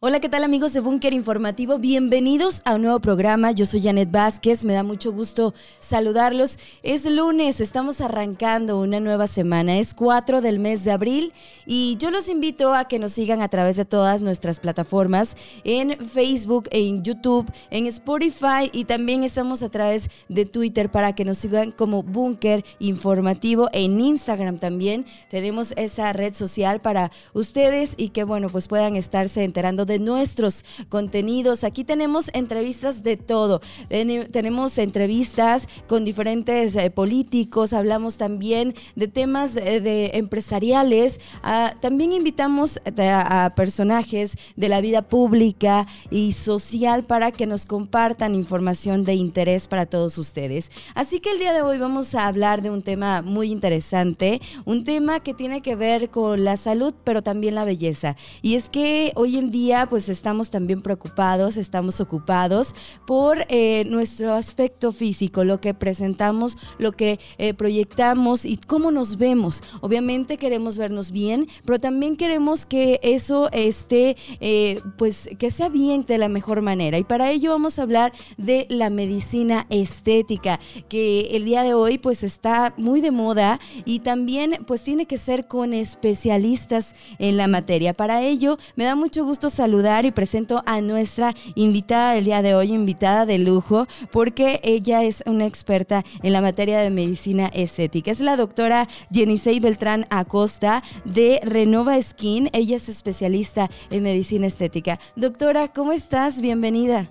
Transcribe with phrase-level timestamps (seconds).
[0.00, 1.76] Hola, ¿qué tal amigos de Búnker Informativo?
[1.76, 3.50] Bienvenidos a un nuevo programa.
[3.50, 6.60] Yo soy Janet Vázquez, me da mucho gusto saludarlos.
[6.84, 11.32] Es lunes, estamos arrancando una nueva semana, es 4 del mes de abril
[11.66, 15.98] y yo los invito a que nos sigan a través de todas nuestras plataformas, en
[15.98, 21.38] Facebook, en YouTube, en Spotify y también estamos a través de Twitter para que nos
[21.38, 28.22] sigan como Búnker Informativo, en Instagram también tenemos esa red social para ustedes y que
[28.22, 31.64] bueno, pues puedan estarse enterando de nuestros contenidos.
[31.64, 33.60] Aquí tenemos entrevistas de todo.
[33.88, 41.18] Tenemos entrevistas con diferentes eh, políticos, hablamos también de temas eh, de empresariales.
[41.42, 47.66] Ah, también invitamos eh, a, personajes de la vida pública y social para que nos
[47.66, 50.70] compartan información de interés para todos ustedes.
[50.94, 54.84] Así que el día de hoy vamos a hablar de un tema muy interesante, un
[54.84, 58.16] tema que tiene que ver con la salud, pero también la belleza.
[58.42, 62.74] Y es que hoy en día pues estamos también preocupados, estamos ocupados
[63.06, 69.16] por eh, nuestro aspecto físico, lo que presentamos, lo que eh, proyectamos y cómo nos
[69.16, 69.62] vemos.
[69.80, 76.04] Obviamente queremos vernos bien, pero también queremos que eso esté, eh, pues que sea bien
[76.04, 76.98] de la mejor manera.
[76.98, 81.98] Y para ello vamos a hablar de la medicina estética, que el día de hoy
[81.98, 87.46] pues está muy de moda y también pues tiene que ser con especialistas en la
[87.46, 87.94] materia.
[87.94, 92.40] Para ello me da mucho gusto saludar saludar y presento a nuestra invitada del día
[92.40, 97.48] de hoy, invitada de lujo, porque ella es una experta en la materia de medicina
[97.48, 98.10] estética.
[98.10, 102.48] Es la doctora Jenisei Beltrán Acosta de Renova Skin.
[102.54, 104.98] Ella es especialista en medicina estética.
[105.16, 106.40] Doctora, ¿cómo estás?
[106.40, 107.10] Bienvenida.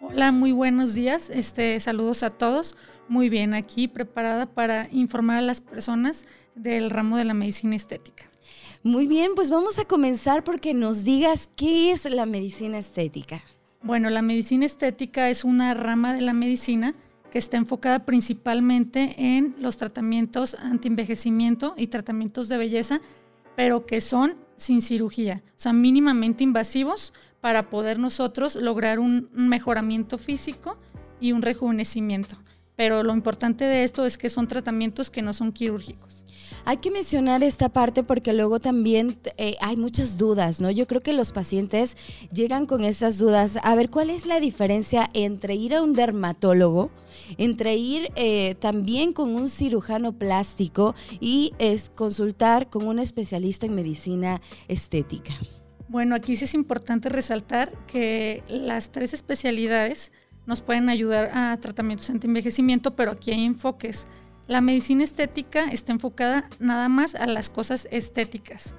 [0.00, 1.28] Hola, muy buenos días.
[1.28, 2.76] Este, saludos a todos.
[3.08, 8.29] Muy bien, aquí preparada para informar a las personas del ramo de la medicina estética.
[8.82, 13.44] Muy bien, pues vamos a comenzar porque nos digas qué es la medicina estética.
[13.82, 16.94] Bueno, la medicina estética es una rama de la medicina
[17.30, 23.02] que está enfocada principalmente en los tratamientos anti-envejecimiento y tratamientos de belleza,
[23.54, 30.16] pero que son sin cirugía, o sea, mínimamente invasivos para poder nosotros lograr un mejoramiento
[30.16, 30.78] físico
[31.20, 32.36] y un rejuvenecimiento.
[32.80, 36.24] Pero lo importante de esto es que son tratamientos que no son quirúrgicos.
[36.64, 40.70] Hay que mencionar esta parte porque luego también eh, hay muchas dudas, ¿no?
[40.70, 41.98] Yo creo que los pacientes
[42.32, 43.58] llegan con esas dudas.
[43.64, 46.90] A ver, ¿cuál es la diferencia entre ir a un dermatólogo,
[47.36, 53.74] entre ir eh, también con un cirujano plástico y es consultar con un especialista en
[53.74, 55.34] medicina estética?
[55.88, 60.12] Bueno, aquí sí es importante resaltar que las tres especialidades
[60.46, 64.06] nos pueden ayudar a tratamientos anti-envejecimiento, pero aquí hay enfoques.
[64.46, 68.74] La medicina estética está enfocada nada más a las cosas estéticas.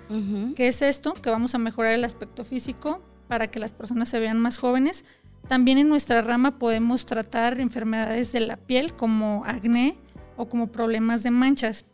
[0.55, 1.13] ¿Qué es esto?
[1.13, 5.05] Que vamos a mejorar el aspecto físico para que las personas se vean más jóvenes.
[5.47, 9.97] También en nuestra rama podemos tratar enfermedades de la piel como acné
[10.35, 11.85] o como problemas de manchas.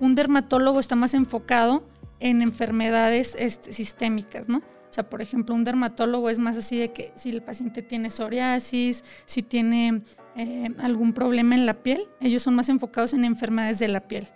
[0.00, 1.84] Un dermatólogo está más enfocado
[2.18, 4.62] en enfermedades este, sistémicas, ¿no?
[4.90, 8.10] O sea, por ejemplo, un dermatólogo es más así de que si el paciente tiene
[8.10, 10.02] psoriasis, si tiene
[10.36, 14.28] eh, algún problema en la piel, ellos son más enfocados en enfermedades de la piel.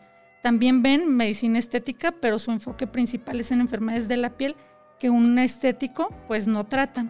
[0.45, 4.55] También ven medicina estética, pero su enfoque principal es en enfermedades de la piel
[5.01, 7.07] que un estético pues no trata.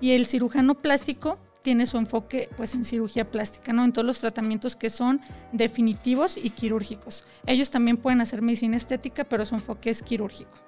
[0.00, 3.84] Y el cirujano plástico tiene su enfoque pues en cirugía plástica, ¿no?
[3.84, 5.20] En todos los tratamientos que son
[5.52, 7.24] definitivos y quirúrgicos.
[7.46, 10.67] Ellos también pueden hacer medicina estética, pero su enfoque es quirúrgico.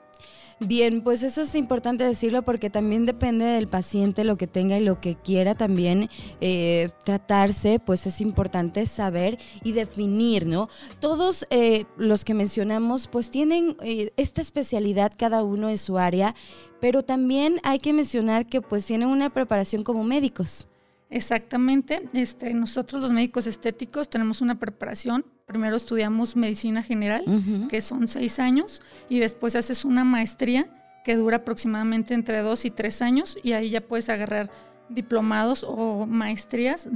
[0.62, 4.84] Bien, pues eso es importante decirlo porque también depende del paciente lo que tenga y
[4.84, 6.10] lo que quiera también
[6.43, 10.69] eh, tratarse, pues es importante saber y definir, ¿no?
[11.00, 16.34] Todos eh, los que mencionamos pues tienen eh, esta especialidad cada uno en su área,
[16.78, 20.69] pero también hay que mencionar que pues tienen una preparación como médicos.
[21.10, 22.09] Exactamente.
[22.12, 25.25] Este, nosotros los médicos estéticos tenemos una preparación.
[25.44, 27.25] Primero estudiamos medicina general,
[27.69, 30.69] que son seis años, y después haces una maestría
[31.04, 34.50] que dura aproximadamente entre dos y tres años, y ahí ya puedes agarrar
[34.88, 36.88] diplomados o maestrías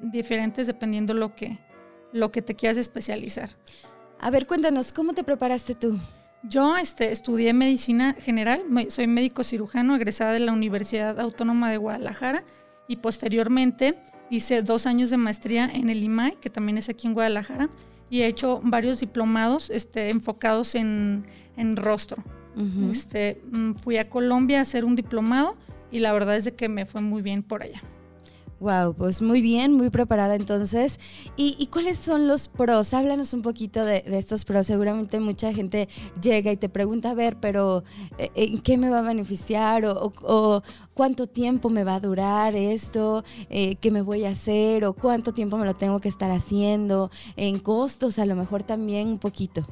[0.00, 1.58] diferentes dependiendo lo que,
[2.12, 3.50] lo que te quieras especializar.
[4.18, 5.98] A ver, cuéntanos, ¿cómo te preparaste tú?
[6.42, 12.44] Yo este, estudié medicina general, soy médico cirujano egresada de la Universidad Autónoma de Guadalajara
[12.90, 13.96] y posteriormente
[14.30, 17.70] hice dos años de maestría en el IMAI, que también es aquí en Guadalajara,
[18.10, 21.24] y he hecho varios diplomados este, enfocados en,
[21.76, 22.24] rostro.
[22.90, 25.56] este, mm, fui a Colombia a hacer un diplomado
[25.92, 27.80] y la verdad es de que me fue muy bien por allá.
[28.60, 31.00] Wow, pues muy bien, muy preparada entonces.
[31.34, 32.92] ¿Y, cuáles son los pros?
[32.92, 34.66] Háblanos un poquito de, estos pros.
[34.66, 35.88] Seguramente mucha gente
[36.20, 37.84] llega y te pregunta, a ver, pero
[38.18, 39.86] eh, ¿en qué me va a beneficiar?
[39.86, 40.62] ¿O,
[40.92, 43.24] cuánto tiempo me va a durar esto?
[43.48, 44.84] Eh, ¿Qué me voy a hacer?
[44.84, 47.10] ¿O cuánto tiempo me lo tengo que estar haciendo?
[47.36, 49.66] En costos, a lo mejor también un poquito.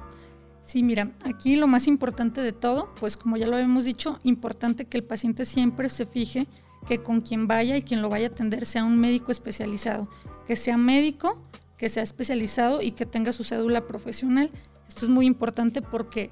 [0.62, 4.86] Sí, mira, aquí lo más importante de todo, pues como ya lo habíamos dicho, importante
[4.86, 6.46] que el paciente siempre se fije
[6.86, 10.08] que con quien vaya y quien lo vaya a atender sea un médico especializado,
[10.46, 11.42] que sea médico,
[11.76, 14.50] que sea especializado y que tenga su cédula profesional.
[14.88, 16.30] Esto es muy importante porque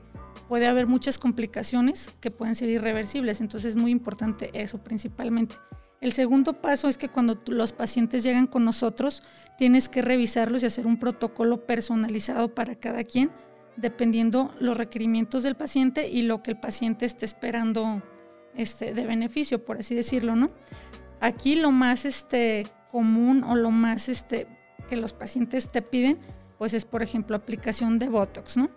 [0.48, 5.56] puede haber muchas complicaciones que pueden ser irreversibles, entonces es muy importante eso principalmente.
[6.00, 9.22] El segundo paso es que cuando los pacientes llegan con nosotros,
[9.56, 13.30] tienes que revisarlos y hacer un protocolo personalizado para cada quien,
[13.76, 18.02] dependiendo los requerimientos del paciente y lo que el paciente esté esperando
[18.56, 20.50] este, de beneficio, por así decirlo, ¿no?
[21.20, 24.46] Aquí lo más este, común o lo más este,
[24.88, 26.18] que los pacientes te piden,
[26.58, 28.70] pues es, por ejemplo, aplicación de Botox, ¿no?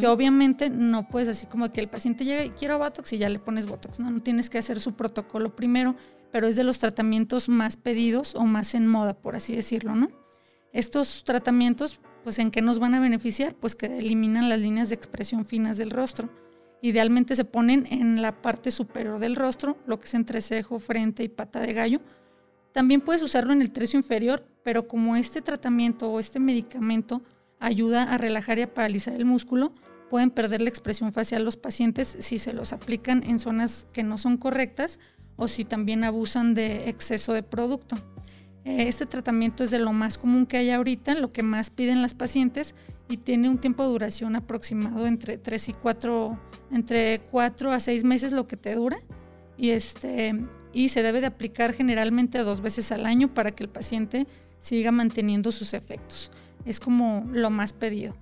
[0.00, 3.28] Que obviamente no puedes así como que el paciente llega y quiero Botox y ya
[3.28, 4.10] le pones Botox, ¿no?
[4.10, 5.94] No tienes que hacer su protocolo primero,
[6.32, 10.10] pero es de los tratamientos más pedidos o más en moda, por así decirlo, ¿no?
[10.72, 13.54] Estos tratamientos, pues ¿en qué nos van a beneficiar?
[13.54, 16.28] Pues que eliminan las líneas de expresión finas del rostro
[16.82, 21.22] Idealmente se ponen en la parte superior del rostro, lo que es entre cejo, frente
[21.22, 22.00] y pata de gallo.
[22.72, 27.22] También puedes usarlo en el tercio inferior, pero como este tratamiento o este medicamento
[27.58, 29.74] ayuda a relajar y a paralizar el músculo,
[30.08, 34.18] pueden perder la expresión facial los pacientes si se los aplican en zonas que no
[34.18, 34.98] son correctas
[35.36, 37.96] o si también abusan de exceso de producto.
[38.64, 42.02] Eh, este tratamiento es de lo más común que hay ahorita, lo que más piden
[42.02, 42.74] las pacientes
[43.10, 46.38] y tiene un tiempo de duración aproximado entre 3 y 4,
[46.70, 48.98] entre 4 a 6 meses lo que te dura.
[49.58, 53.68] Y, este, y se debe de aplicar generalmente dos veces al año para que el
[53.68, 54.28] paciente
[54.60, 56.30] siga manteniendo sus efectos.
[56.64, 58.16] Es como lo más pedido.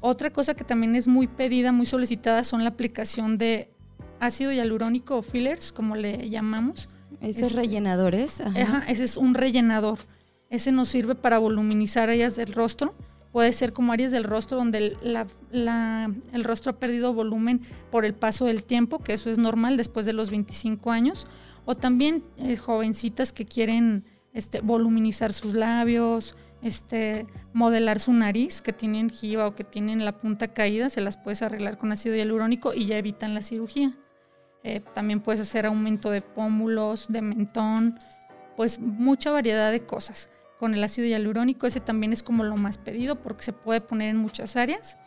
[0.00, 3.70] Otra cosa que también es muy pedida, muy solicitada, son la aplicación de
[4.20, 6.90] ácido hialurónico o fillers, como le llamamos
[7.22, 8.42] ¿Esos este, rellenadores?
[8.42, 8.84] Ajá.
[8.86, 9.98] ese es un rellenador.
[10.50, 12.94] Ese nos sirve para voluminizar áreas del rostro.
[13.32, 17.60] Puede ser como áreas del rostro donde el, rostro ha perdido volumen
[17.90, 21.26] por el paso del tiempo, que eso es normal después de los 25 años.
[21.66, 28.72] O también eh, jovencitas que quieren este, voluminizar sus labios, este, modelar su nariz, que
[28.72, 32.72] tienen jiba o que tienen la punta caída, se las puedes arreglar con ácido hialurónico
[32.72, 33.96] y ya evitan la cirugía.
[34.64, 37.98] Eh, también puedes hacer aumento de pómulos, de mentón,
[38.56, 40.30] pues mucha variedad de cosas.
[40.58, 44.10] Con el ácido hialurónico ese también es como lo más pedido porque se puede poner
[44.10, 44.98] en muchas áreas.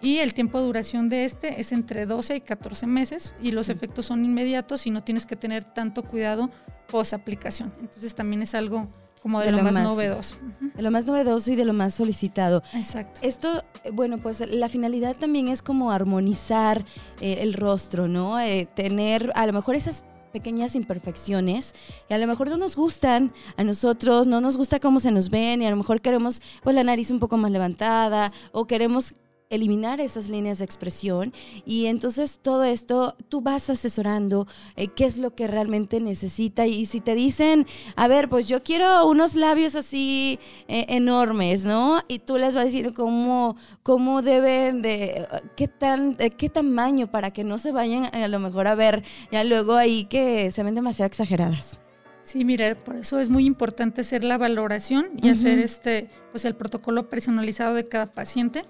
[0.00, 3.68] Y el tiempo de duración de este es entre 12 y 14 meses y los
[3.68, 6.50] efectos son inmediatos y no tienes que tener tanto cuidado
[6.88, 7.72] post aplicación.
[7.80, 8.88] Entonces también es algo
[9.22, 10.36] como de, lo, más, novedoso.
[10.74, 12.64] De lo más novedoso y de lo más solicitado.
[12.74, 13.20] Exacto.
[13.22, 16.84] Esto, bueno, pues la finalidad también es como armonizar
[17.20, 18.40] eh, el rostro, ¿no?
[18.40, 21.74] Eh, tener a lo mejor esas pequeñas imperfecciones
[22.08, 25.28] y a lo mejor no nos gustan a nosotros, no nos gusta cómo se nos
[25.28, 29.14] ven y a lo mejor queremos pues la nariz un poco más levantada o queremos
[29.52, 31.32] eliminar esas líneas de expresión
[31.64, 34.46] y entonces todo esto tú vas asesorando
[34.76, 38.62] eh, qué es lo que realmente necesita y si te dicen, a ver, pues yo
[38.62, 40.38] quiero unos labios así
[40.68, 42.02] eh, enormes, ¿no?
[42.08, 45.26] Y tú les vas diciendo cómo, cómo deben de,
[45.56, 49.44] qué, tan, qué tamaño para que no se vayan a lo mejor a ver ya
[49.44, 51.82] luego ahí que se ven demasiado exageradas.
[52.22, 56.54] Sí, mira, por eso es muy importante hacer la valoración y hacer este, pues el
[56.54, 58.64] protocolo personalizado de cada paciente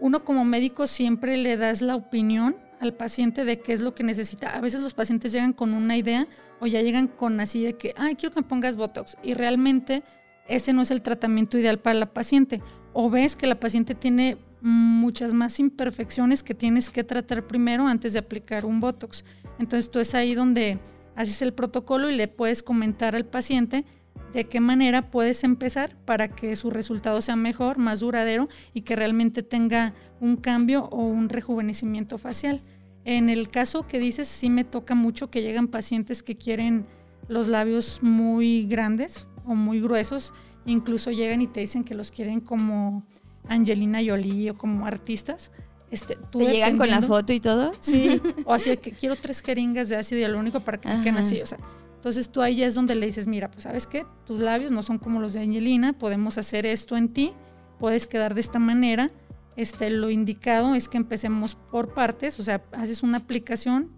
[0.00, 4.04] uno como médico siempre le das la opinión al paciente de qué es lo que
[4.04, 4.50] necesita.
[4.50, 6.26] A veces los pacientes llegan con una idea
[6.60, 9.16] o ya llegan con así de que, ay, quiero que me pongas Botox.
[9.22, 10.02] Y realmente
[10.48, 12.60] ese no es el tratamiento ideal para la paciente.
[12.92, 18.12] O ves que la paciente tiene muchas más imperfecciones que tienes que tratar primero antes
[18.12, 19.24] de aplicar un Botox.
[19.58, 20.78] Entonces tú es ahí donde
[21.16, 23.84] haces el protocolo y le puedes comentar al paciente
[24.32, 28.96] de qué manera puedes empezar para que su resultado sea mejor, más duradero y que
[28.96, 32.62] realmente tenga un cambio o un rejuvenecimiento facial.
[33.04, 36.86] En el caso que dices, sí me toca mucho que llegan pacientes que quieren
[37.28, 40.32] los labios muy grandes o muy gruesos,
[40.66, 43.06] incluso llegan y te dicen que los quieren como
[43.48, 45.52] Angelina Jolie o como artistas.
[45.90, 47.72] Este, ¿Te llegan con la foto y todo?
[47.78, 51.40] Sí, o así que quiero tres jeringas de ácido hialurónico para que me queden así,
[51.40, 51.58] o sea,
[52.04, 54.98] entonces tú ahí es donde le dices, mira, pues sabes qué, tus labios no son
[54.98, 57.32] como los de Angelina, podemos hacer esto en ti,
[57.78, 59.10] puedes quedar de esta manera.
[59.56, 63.90] Este, lo indicado es que empecemos por partes, o sea, haces una aplicación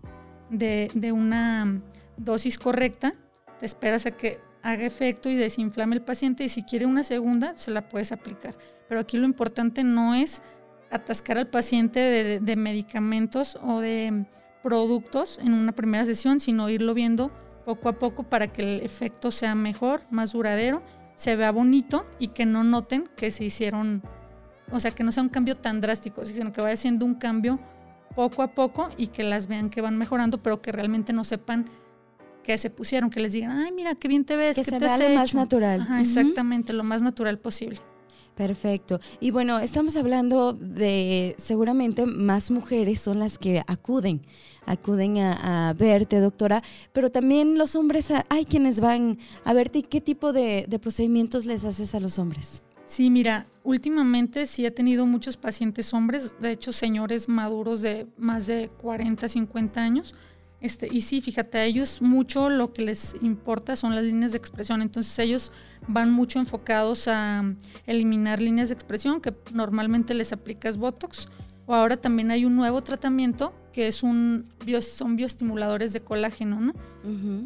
[0.51, 1.83] de, una
[2.17, 3.13] dosis correcta,
[3.59, 7.57] te esperas a que haga efecto y desinflame el paciente y si quiere una segunda,
[7.57, 8.57] se la puedes aplicar.
[8.89, 10.43] Pero aquí lo importante no es
[10.93, 11.99] atascar al paciente
[12.41, 14.27] de, medicamentos o de
[14.63, 17.33] productos en una primera sesión, sino irlo viendo
[17.67, 20.85] poco a poco para que el efecto sea mejor, más duradero,
[21.17, 24.03] se vea bonito y que no noten que se hicieron,
[24.71, 27.59] o sea, que no sea un cambio tan drástico, sino que vaya siendo un cambio
[28.15, 31.67] poco a poco y que las vean que van mejorando, pero que realmente no sepan
[32.45, 34.97] que se pusieron, que les digan, ay, mira, qué bien te ves, que se vea
[34.97, 35.85] lo más natural.
[35.99, 37.81] Exactamente, lo más natural posible.
[38.37, 39.01] Perfecto.
[39.19, 44.21] Y bueno, estamos hablando de seguramente más mujeres son las que acuden,
[44.67, 46.63] acuden a, verte, doctora,
[46.93, 51.47] pero también los hombres, hay quienes van a verte y qué tipo de, de procedimientos
[51.47, 52.63] les haces a los hombres.
[52.85, 58.47] Sí, mira, últimamente sí he tenido muchos pacientes hombres, de hecho señores maduros de más
[58.47, 60.15] de 40, 50 años,
[60.67, 64.39] este, y sí, fíjate, a ellos mucho lo que les importa son las líneas de
[64.39, 64.83] expresión.
[64.83, 65.53] Entonces ellos
[65.89, 67.45] van mucho enfocados a
[67.87, 71.29] eliminar líneas de expresión, que normalmente les aplicas Botox.
[71.67, 74.47] O ahora también hay un nuevo tratamiento que es un
[74.81, 76.73] son bioestimuladores de colágeno, ¿no?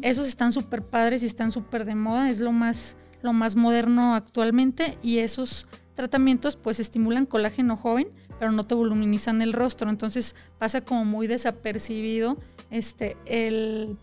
[0.01, 4.15] Esos están súper padres y están súper de moda, es lo más, lo más moderno
[4.15, 8.07] actualmente y esos tratamientos pues estimulan colágeno joven,
[8.41, 12.39] pero no te voluminizan el rostro, entonces pasa como muy desapercibido
[12.71, 13.99] este, el,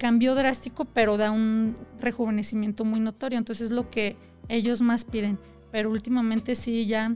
[0.00, 3.38] cambio drástico, pero da un rejuvenecimiento muy notorio.
[3.38, 4.16] Entonces es lo que
[4.48, 5.38] ellos más piden.
[5.70, 7.14] Pero últimamente sí, ya,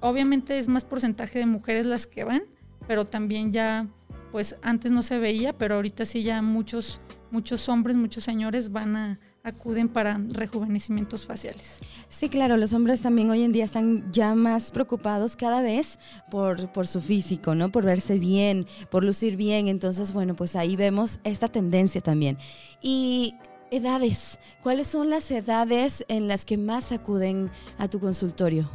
[0.00, 2.42] obviamente es más porcentaje de mujeres las que van,
[2.88, 3.86] pero también ya,
[4.32, 8.96] pues antes no se veía, pero ahorita sí ya muchos, muchos hombres, muchos señores van
[8.96, 11.78] a, acuden para rejuvenecimientos faciales.
[12.08, 15.98] Sí, claro, los hombres también hoy en día están ya más preocupados cada vez
[16.30, 17.70] por, por su físico, ¿no?
[17.70, 19.68] Por verse bien, por lucir bien.
[19.68, 22.38] Entonces, bueno, pues ahí vemos esta tendencia también.
[22.80, 23.34] Y
[23.70, 28.68] edades, ¿cuáles son las edades en las que más acuden a tu consultorio?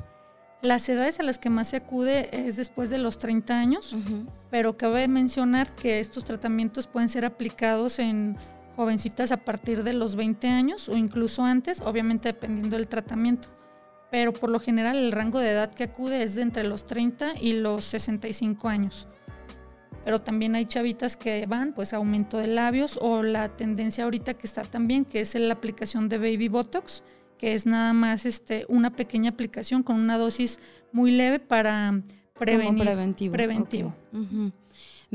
[0.62, 3.98] Las edades a las que más se acude es después de los 30 años,
[4.50, 8.38] pero cabe mencionar que estos tratamientos pueden ser aplicados en
[8.76, 13.50] jovencitas a partir de los 20 años o incluso antes, obviamente dependiendo del tratamiento.
[14.10, 17.40] Pero por lo general el rango de edad que acude es de entre los 30
[17.40, 19.08] y los 65 años.
[20.06, 24.48] Pero también hay chavitas que van, pues aumento de labios o la tendencia ahorita que
[24.48, 27.04] está también, que es la aplicación de Baby Botox,
[27.38, 30.60] que es nada más este, una pequeña aplicación con una dosis
[30.92, 32.02] muy leve para
[32.34, 32.84] prevenir.
[32.84, 33.34] preventivo.
[33.34, 33.94] Preventivo.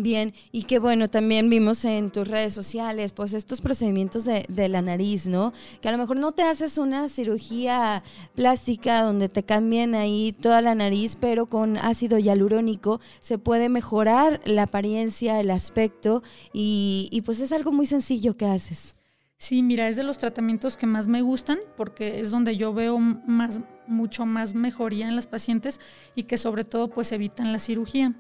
[0.00, 4.80] Bien, y que bueno, también vimos en tus redes sociales, pues estos procedimientos de, la
[4.80, 5.52] nariz, ¿no?
[5.80, 8.04] Que a lo mejor no te haces una cirugía
[8.36, 14.40] plástica donde te cambien ahí toda la nariz, pero con ácido hialurónico se puede mejorar
[14.44, 18.94] la apariencia, el aspecto, y, y pues es algo muy sencillo que haces.
[19.36, 23.00] Sí, mira, es de los tratamientos que más me gustan porque es donde yo veo
[23.00, 25.80] más, mucho más mejoría en las pacientes
[26.14, 28.14] y que sobre todo pues evitan la cirugía.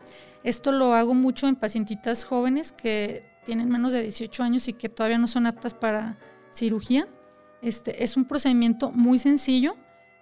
[0.44, 4.88] Esto lo hago mucho en pacientitas jóvenes que tienen menos de 18 años y que
[4.88, 6.18] todavía no son aptas para
[6.52, 7.08] cirugía.
[7.62, 9.76] Este, es un procedimiento muy sencillo.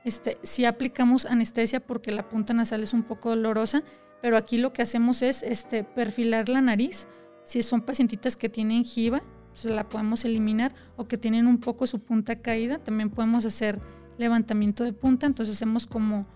[0.05, 3.83] Este, si aplicamos anestesia porque la punta nasal es un poco dolorosa,
[4.23, 7.09] pero aquí lo que hacemos es este, perfilar la nariz.
[7.45, 11.87] Si son pacientitas que tienen jiba, pues la podemos eliminar o que tienen un poco
[11.87, 13.81] su punta caída, también podemos hacer
[14.19, 16.27] levantamiento de punta, entonces hacemos como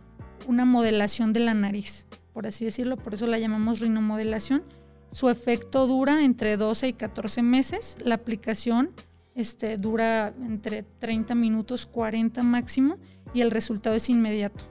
[0.47, 4.63] una modelación de la nariz por así decirlo, por eso la llamamos rinomodelación.
[5.11, 7.97] Su efecto dura entre 12 y 14 meses.
[8.05, 8.91] La aplicación
[9.35, 12.97] este, dura entre 30 minutos, 40 máximo,
[13.35, 14.65] y el resultado es inmediato.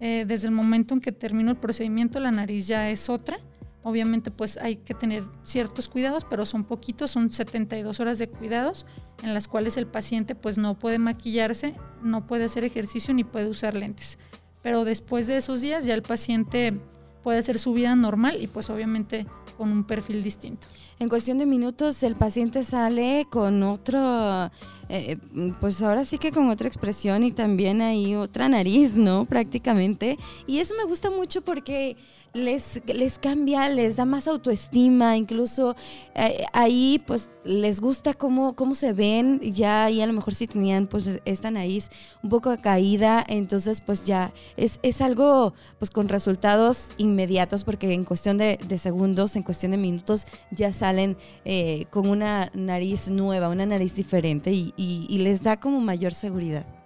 [0.00, 3.38] Eh, desde el momento en que termino el procedimiento, la nariz ya es otra.
[3.82, 8.86] Obviamente, pues hay que tener ciertos cuidados, pero son poquitos, son 72 horas de cuidados
[9.22, 13.48] en las cuales el paciente pues no puede maquillarse, no puede hacer ejercicio ni puede
[13.48, 14.18] usar lentes.
[14.62, 16.78] Pero después de esos días ya el paciente
[17.22, 20.66] puede hacer su vida normal y pues obviamente con un perfil distinto.
[20.98, 24.50] En cuestión de minutos el paciente sale con otro,
[24.88, 25.16] eh,
[25.60, 29.24] pues ahora sí que con otra expresión y también hay otra nariz, ¿no?
[29.24, 30.16] Prácticamente.
[30.46, 31.96] Y eso me gusta mucho porque
[32.34, 35.74] les, les cambia, les da más autoestima, incluso
[36.14, 40.46] eh, ahí pues les gusta cómo, cómo se ven, ya ahí a lo mejor si
[40.46, 41.90] tenían pues esta nariz
[42.22, 48.04] un poco caída, entonces pues ya es, es algo pues con resultados inmediatos porque en
[48.04, 53.66] cuestión de, segundos, en cuestión de minutos ya salen eh, con una nariz nueva, una
[53.66, 56.77] nariz diferente y, y les da como mayor seguridad.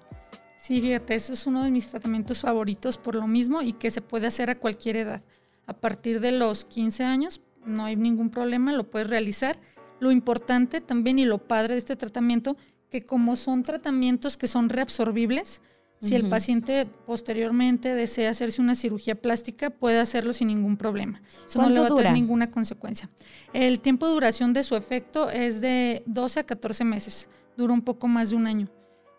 [0.63, 4.01] Sí, fíjate, eso es uno de mis tratamientos favoritos por lo mismo y que se
[4.01, 5.21] puede hacer a cualquier edad.
[5.67, 9.59] A partir de los 15 años no hay ningún problema, lo puedes realizar.
[9.99, 12.57] Lo importante también y lo padre de este tratamiento
[12.91, 15.63] que como son tratamientos que son reabsorbibles,
[16.01, 21.23] si el paciente posteriormente desea hacerse una cirugía plástica, puede hacerlo sin ningún problema.
[21.45, 23.11] Eso no le va a tener ninguna consecuencia.
[23.53, 27.29] El tiempo de duración de su efecto es de 12 a 14 meses.
[27.57, 28.69] Dura un poco más de un año.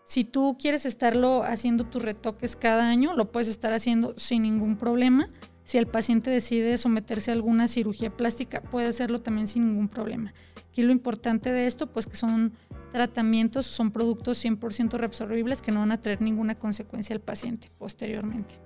[0.05, 4.77] Si tú quieres estarlo haciendo tus retoques cada año, lo puedes estar haciendo sin ningún
[4.77, 5.29] problema.
[5.63, 10.33] Si el paciente decide someterse a alguna cirugía plástica, puede hacerlo también sin ningún problema.
[10.69, 12.53] Aquí lo importante de esto, pues que son
[12.91, 18.59] tratamientos son productos 100% reabsorbibles que no van a traer ninguna consecuencia al paciente posteriormente.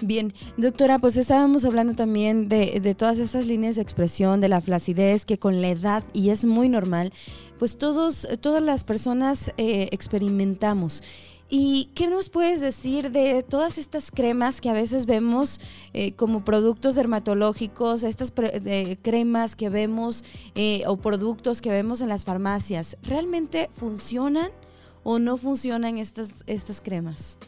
[0.00, 5.24] Bien, doctora, pues estábamos hablando también de, todas esas líneas de expresión, de la flacidez,
[5.24, 7.12] que con la edad, y es muy normal,
[7.58, 11.02] pues todos, todas las personas eh, experimentamos.
[11.50, 15.60] ¿Y qué nos puedes decir de todas estas cremas que a veces vemos
[15.94, 18.30] eh, como productos dermatológicos, estas
[19.02, 22.98] cremas que vemos eh, o productos que vemos en las farmacias?
[23.02, 24.50] ¿Realmente funcionan
[25.04, 27.38] o no funcionan estas, estas cremas?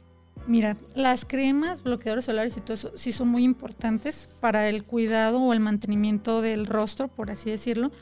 [0.47, 5.40] Mira, las cremas, bloqueadores solares y todo eso sí son muy importantes para el cuidado
[5.40, 7.92] o el mantenimiento del rostro, por así decirlo.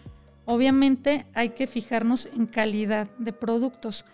[0.47, 4.05] Obviamente hay que fijarnos en calidad de productos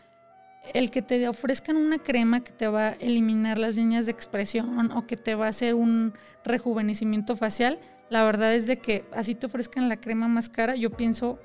[0.72, 4.92] el que te ofrezcan una crema que te va a eliminar las líneas de expresión
[4.92, 6.14] o que te va a hacer un
[6.44, 7.78] rejuvenecimiento facial,
[8.08, 11.38] la verdad es de que así te ofrezcan la crema más cara, yo pienso,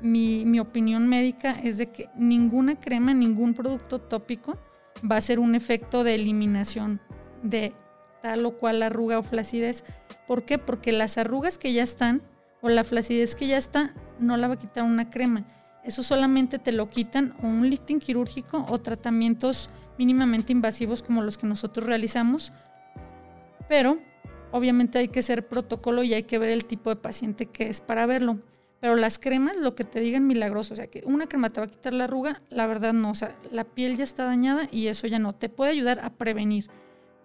[0.00, 4.58] mi, mi opinión médica es de que ninguna crema, ningún producto tópico
[5.10, 7.00] va a ser un efecto de eliminación
[7.42, 7.74] de
[8.22, 9.84] tal o cual arruga o flacidez.
[10.26, 10.58] ¿Por qué?
[10.58, 12.22] Porque las arrugas que ya están
[12.60, 15.46] o la flacidez que ya está no la va a quitar una crema
[15.88, 21.38] eso solamente te lo quitan o un lifting quirúrgico o tratamientos mínimamente invasivos como los
[21.38, 22.52] que nosotros realizamos.
[23.70, 23.98] Pero
[24.52, 27.80] obviamente hay que ser protocolo y hay que ver el tipo de paciente que es
[27.80, 28.38] para verlo.
[28.80, 31.66] Pero las cremas, lo que te digan milagroso, o sea, que una crema te va
[31.66, 34.86] a quitar la arruga, la verdad no, o sea, la piel ya está dañada y
[34.86, 36.68] eso ya no, te puede ayudar a prevenir.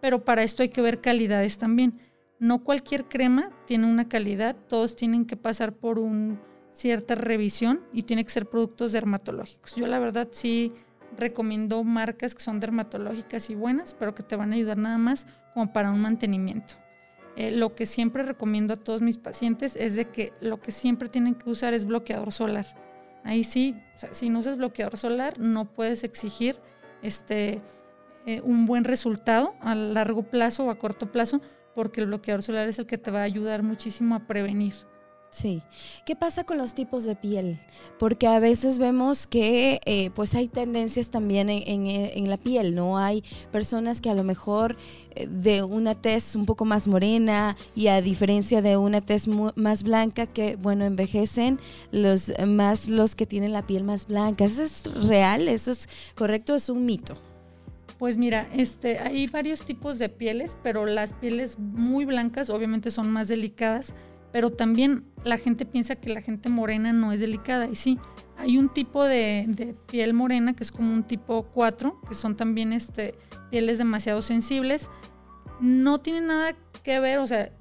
[0.01, 1.99] Pero para esto hay que ver calidades también.
[2.39, 6.39] No cualquier crema tiene una calidad, todos tienen que pasar por un
[6.73, 9.75] cierta revisión y tiene que ser productos dermatológicos.
[9.75, 10.73] Yo la verdad sí
[11.15, 15.27] recomiendo marcas que son dermatológicas y buenas, pero que te van a ayudar nada más
[15.53, 16.82] como para un mantenimiento.
[17.35, 21.09] Eh, lo que siempre recomiendo a todos mis pacientes es de que lo que siempre
[21.09, 22.65] tienen que usar es bloqueador solar.
[23.23, 23.75] Ahí sí,
[24.11, 26.57] si no usas bloqueador solar, no puedes exigir
[27.01, 27.61] este,
[28.25, 31.41] eh, un buen resultado a largo plazo o a corto plazo,
[31.73, 34.73] porque el bloqueador solar es el que te va a ayudar muchísimo a prevenir.
[35.33, 35.63] Sí.
[36.05, 37.57] ¿Qué pasa con los tipos de piel?
[37.97, 42.99] Porque a veces vemos que eh, pues hay tendencias también en, la piel, ¿no?
[42.99, 44.77] Hay personas que a lo mejor
[45.15, 49.81] eh, de una tez un poco más morena y a diferencia de una tez más
[49.81, 51.59] blanca que, bueno, envejecen
[51.91, 54.45] los más los que tienen la piel más blanca.
[54.45, 55.47] ¿Eso es real?
[55.47, 56.53] ¿Eso es correcto?
[56.53, 57.15] ¿Es un mito?
[57.97, 63.09] Pues mira, este, hay varios tipos de pieles, pero las pieles muy blancas obviamente son
[63.09, 63.95] más delicadas
[64.33, 67.69] pero también la gente piensa que la gente morena no es delicada.
[67.69, 67.99] Y sí,
[68.35, 72.73] hay un tipo de, piel morena que es como un tipo 4, que son también
[72.73, 73.13] este,
[73.51, 74.89] pieles demasiado sensibles.
[75.61, 77.51] No tiene nada que ver, o sea,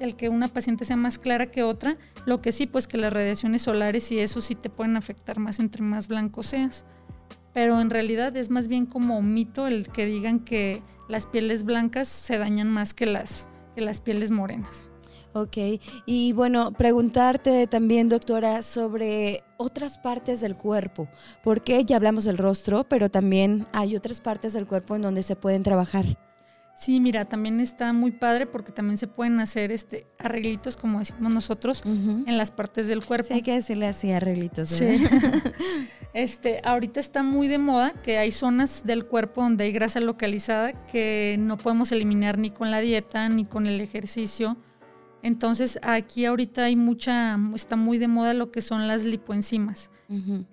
[0.00, 1.98] el que una paciente sea más clara que otra.
[2.24, 5.60] Lo que sí, pues que las radiaciones solares y eso sí te pueden afectar más
[5.60, 6.86] entre más blanco seas.
[7.52, 12.08] Pero en realidad es más bien como mito el que digan que las pieles blancas
[12.08, 14.91] se dañan más que las, que las pieles morenas.
[15.34, 15.56] Ok,
[16.04, 21.08] y bueno, preguntarte también, doctora, sobre otras partes del cuerpo,
[21.42, 25.34] porque ya hablamos del rostro, pero también hay otras partes del cuerpo en donde se
[25.34, 26.18] pueden trabajar.
[26.74, 31.32] Sí, mira, también está muy padre porque también se pueden hacer este arreglitos, como decimos
[31.32, 33.28] nosotros, en las partes del cuerpo.
[33.28, 34.68] Sí, hay que decirle así arreglitos.
[34.68, 34.86] Sí.
[36.14, 40.72] este, ahorita está muy de moda que hay zonas del cuerpo donde hay grasa localizada
[40.86, 44.56] que no podemos eliminar ni con la dieta ni con el ejercicio
[45.22, 49.90] entonces aquí ahorita hay mucha, está muy de moda lo que son las lipoenzimas.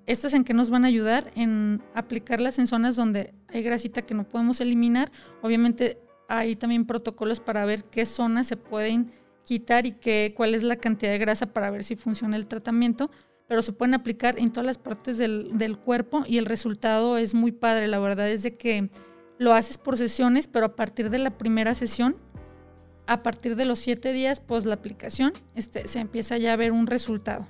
[0.06, 1.32] ¿Estas en qué nos van a ayudar?
[1.36, 5.12] En aplicarlas en zonas donde hay grasita que no podemos eliminar.
[5.42, 5.98] Obviamente
[6.30, 9.12] hay también protocolos para ver qué zonas se pueden
[9.44, 13.12] quitar y qué, cuál es la cantidad de grasa para ver si funciona el tratamiento.
[13.50, 17.34] Pero se pueden aplicar en todas las partes del, del cuerpo y el resultado es
[17.34, 17.90] muy padre.
[17.90, 18.90] La verdad es de que
[19.40, 22.16] lo haces por sesiones, pero a partir de la primera sesión
[23.10, 26.72] a partir de los siete días post la aplicación, este, se empieza ya a ver
[26.72, 27.48] un resultado.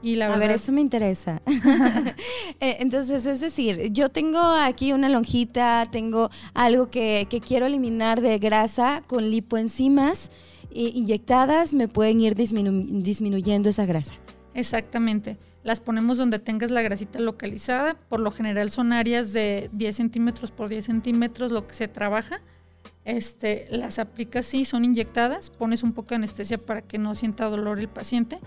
[0.00, 1.42] Y la a ver, eso me interesa.
[2.60, 8.38] Eh, entonces, es decir, yo tengo aquí una lonjita, tengo algo que, quiero eliminar de
[8.38, 10.32] grasa con lipoenzimas
[10.72, 14.16] inyectadas, me pueden ir disminuyendo esa grasa.
[14.54, 15.36] Exactamente.
[15.62, 17.94] las ponemos donde tengas la grasita localizada.
[18.08, 22.40] Por lo general son áreas de 10 centímetros por 10 centímetros lo que se trabaja.
[23.08, 27.46] Este, las aplicas sí, son inyectadas, pones un poco de anestesia para que no sienta
[27.46, 28.38] dolor el paciente.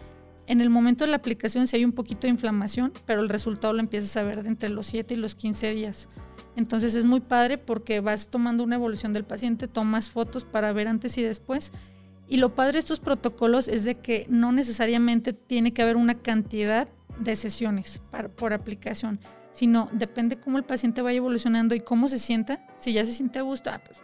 [0.45, 3.73] En el momento de la aplicación sí hay un poquito de inflamación, pero el resultado
[3.73, 6.09] lo empiezas a ver de entre los 7 y los 15 días.
[6.55, 10.87] Entonces es muy padre porque vas tomando una evolución del paciente, tomas fotos para ver
[10.87, 11.71] antes y después.
[12.27, 16.19] Y lo padre de estos protocolos es de que no necesariamente tiene que haber una
[16.19, 17.99] cantidad de sesiones
[18.35, 19.19] por aplicación,
[19.53, 22.63] sino depende cómo el paciente vaya evolucionando y cómo se sienta.
[22.77, 23.99] Si ya se siente a gusto, ah, pues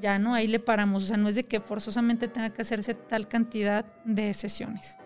[0.00, 1.02] ya no, ahí le paramos.
[1.04, 4.96] O sea, no es de que forzosamente tenga que hacerse tal cantidad de sesiones.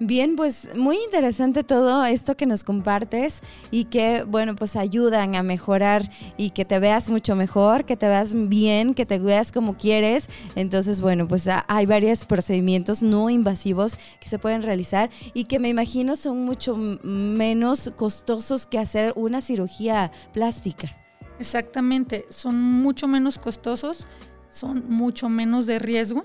[0.00, 5.44] Bien, pues muy interesante todo esto que nos compartes y que, bueno, pues ayudan a
[5.44, 9.76] mejorar y que te veas mucho mejor, que te veas bien, que te veas como
[9.76, 10.28] quieres.
[10.56, 15.68] Entonces, bueno, pues hay varios procedimientos no invasivos que se pueden realizar y que me
[15.68, 21.03] imagino son mucho menos costosos que hacer una cirugía plástica.
[21.38, 24.06] Exactamente, son mucho menos costosos,
[24.48, 26.24] son mucho menos de riesgo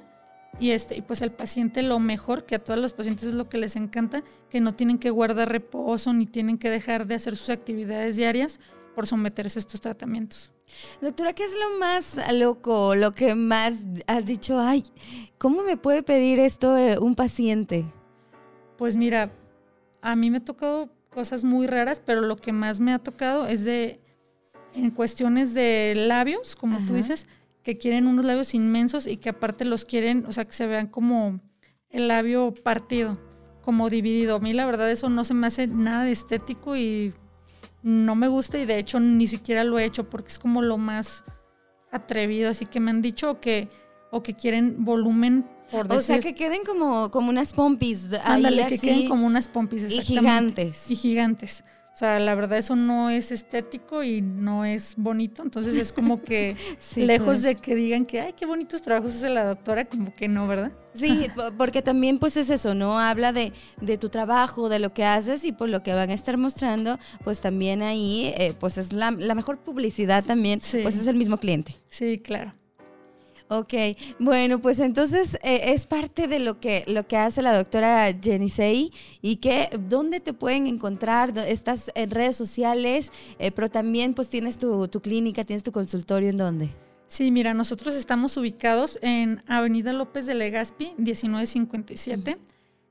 [0.59, 3.49] y, este, y pues el paciente lo mejor, que a todos los pacientes es lo
[3.49, 7.35] que les encanta, que no tienen que guardar reposo ni tienen que dejar de hacer
[7.35, 8.59] sus actividades diarias
[8.93, 10.51] por someterse a estos tratamientos.
[11.01, 14.83] Doctora, ¿qué es lo más loco, lo que más has dicho, ay,
[15.37, 17.85] ¿cómo me puede pedir esto eh, un paciente?
[18.77, 19.31] Pues mira,
[20.01, 23.47] a mí me ha tocado cosas muy raras, pero lo que más me ha tocado
[23.47, 23.99] es de,
[24.73, 27.27] en cuestiones de labios, como tú dices,
[27.63, 30.87] que quieren unos labios inmensos y que aparte los quieren, o sea, que se vean
[30.87, 31.39] como
[31.89, 33.17] el labio partido,
[33.61, 34.37] como dividido.
[34.37, 37.13] A mí la verdad eso no se me hace nada de estético y
[37.81, 40.77] no me gusta y de hecho ni siquiera lo he hecho porque es como lo
[40.77, 41.23] más
[41.91, 43.69] atrevido, así que me han dicho que
[44.11, 45.99] o que quieren volumen por decir.
[45.99, 48.07] O sea, que queden como, como unas pompis.
[48.23, 50.63] Ándale, que queden como unas pompis, exactamente.
[50.63, 50.91] Y gigantes.
[50.91, 51.63] Y gigantes.
[51.93, 56.21] O sea, la verdad eso no es estético y no es bonito, entonces es como
[56.21, 56.55] que
[56.95, 57.41] lejos pues.
[57.43, 60.71] de que digan que, ay, qué bonitos trabajos hace la doctora, como que no, ¿verdad?
[60.93, 62.99] Sí, porque también pues es eso, ¿no?
[62.99, 66.09] Habla de, de tu trabajo, de lo que haces y por pues, lo que van
[66.09, 70.95] a estar mostrando, pues también ahí, eh, pues es la, la, mejor publicidad también, pues
[70.95, 71.75] es el mismo cliente.
[71.89, 72.53] Sí, claro.
[73.51, 73.73] Ok,
[74.19, 78.91] bueno, pues entonces eh, es parte de lo que, lo que hace la doctora Jenisei
[79.23, 84.59] y que dónde te pueden encontrar, estás en redes sociales, eh, pero también pues tienes
[84.59, 86.69] tu, clínica, tienes tu consultorio, ¿en dónde?
[87.07, 92.37] Sí, mira, nosotros estamos ubicados en Avenida López de Legazpi, 1957,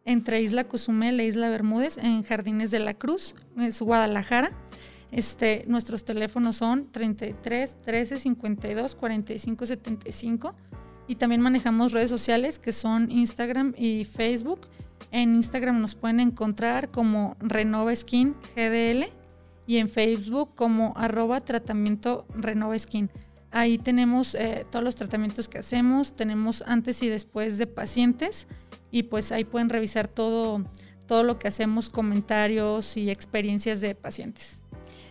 [0.07, 4.51] entre Isla Cozumel e Isla Bermúdez, en Jardines de la Cruz, es Guadalajara.
[5.11, 10.55] Este, nuestros teléfonos son 33 13 52 45 75
[11.07, 14.61] y también manejamos redes sociales que son Instagram y Facebook.
[15.11, 19.07] En Instagram nos pueden encontrar como Renova Skin GDL
[19.67, 23.11] y en Facebook como arroba tratamiento Renova Skin.
[23.51, 28.47] Ahí tenemos eh, todos los tratamientos que hacemos, tenemos antes y después de pacientes
[28.91, 30.63] y pues ahí pueden revisar todo,
[31.07, 34.61] todo lo que hacemos, comentarios y experiencias de pacientes.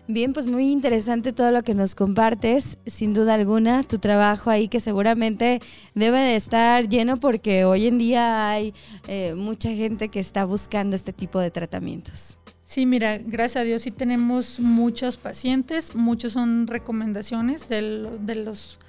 [0.09, 4.69] Bien, pues muy interesante todo lo que nos compartes, sin duda alguna, tu trabajo ahí
[4.69, 5.59] que seguramente
[5.95, 8.73] debe de estar lleno porque hoy en día hay
[9.09, 12.37] eh, mucha gente que está buscando este tipo de tratamientos.
[12.63, 18.79] Sí, mira, gracias a Dios sí tenemos muchos pacientes, muchos son recomendaciones de, los,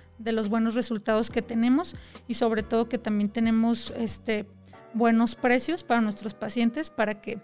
[0.48, 1.96] buenos resultados que tenemos
[2.28, 4.46] y sobre todo que también tenemos este,
[4.94, 7.40] buenos precios para nuestros pacientes para que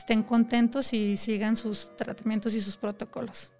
[0.00, 3.52] estén contentos y sigan sus tratamientos y sus protocolos.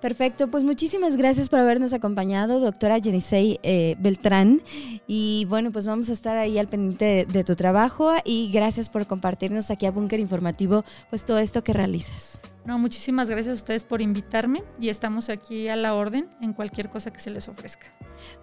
[0.00, 4.62] Perfecto, pues muchísimas gracias por habernos acompañado, doctora Jenisei eh, Beltrán.
[5.08, 9.06] Y bueno, pues vamos a estar ahí al pendiente de, tu trabajo y gracias por
[9.06, 12.38] compartirnos aquí a Búnker Informativo, pues todo esto que realizas.
[12.68, 16.90] No, muchísimas gracias a ustedes por invitarme y estamos aquí a la orden en cualquier
[16.90, 17.86] cosa que se les ofrezca.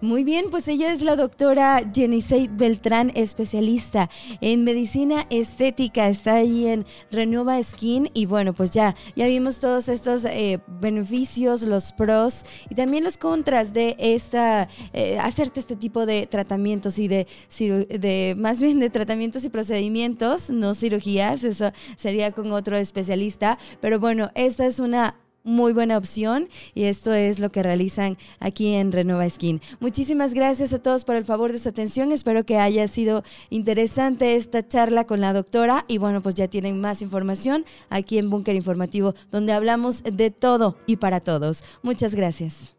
[0.00, 4.10] Muy bien, pues ella es la doctora Jenisei Beltrán, especialista
[4.40, 9.88] en medicina estética, está ahí en Renova Skin y bueno, pues ya, ya vimos todos
[9.88, 16.04] estos eh, beneficios, los pros y también los contras de esta, eh, hacerte este tipo
[16.04, 22.50] de tratamientos y de, más bien de tratamientos y procedimientos, no cirugías, eso sería con
[22.50, 27.62] otro especialista, pero bueno, esta es una muy buena opción y esto es lo que
[27.62, 29.60] realizan aquí en Renova Skin.
[29.78, 32.12] Muchísimas gracias a todos por el favor de su atención.
[32.12, 36.80] Espero que haya sido interesante esta charla con la doctora y bueno, pues ya tienen
[36.80, 41.62] más información aquí en Búnker Informativo donde hablamos de todo y para todos.
[41.82, 42.75] Muchas gracias.